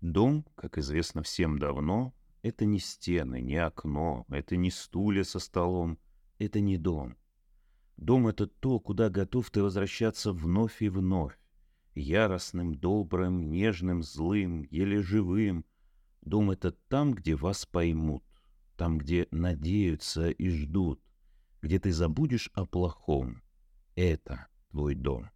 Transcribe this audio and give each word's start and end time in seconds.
Дом, 0.00 0.44
как 0.54 0.78
известно 0.78 1.22
всем 1.22 1.58
давно, 1.58 2.14
это 2.42 2.64
не 2.64 2.78
стены, 2.78 3.40
не 3.40 3.56
окно, 3.56 4.24
это 4.28 4.56
не 4.56 4.70
стулья 4.70 5.24
со 5.24 5.40
столом, 5.40 5.98
это 6.38 6.60
не 6.60 6.78
дом. 6.78 7.16
Дом— 7.96 8.26
это 8.28 8.46
то, 8.46 8.78
куда 8.78 9.10
готов 9.10 9.50
ты 9.50 9.60
возвращаться 9.60 10.32
вновь 10.32 10.82
и 10.82 10.88
вновь, 10.88 11.36
яростным, 11.96 12.76
добрым, 12.76 13.50
нежным, 13.50 14.04
злым, 14.04 14.62
еле 14.70 15.02
живым. 15.02 15.64
Дом— 16.22 16.50
это 16.52 16.70
там, 16.70 17.12
где 17.12 17.34
вас 17.34 17.66
поймут, 17.66 18.22
там, 18.76 18.98
где 18.98 19.26
надеются 19.32 20.30
и 20.30 20.48
ждут, 20.48 21.02
где 21.60 21.80
ты 21.80 21.90
забудешь 21.90 22.50
о 22.54 22.66
плохом. 22.66 23.42
Это 23.96 24.46
твой 24.70 24.94
дом. 24.94 25.28